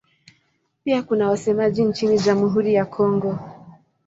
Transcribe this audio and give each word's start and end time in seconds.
Pia 0.83 1.01
kuna 1.01 1.29
wasemaji 1.29 1.83
nchini 1.83 2.19
Jamhuri 2.19 2.73
ya 2.73 2.85
Kongo. 2.85 3.39